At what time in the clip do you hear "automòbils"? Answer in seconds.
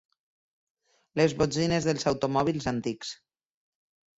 2.13-2.69